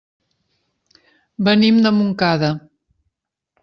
Venim 1.51 1.79
de 1.87 1.95
Montcada. 2.01 2.53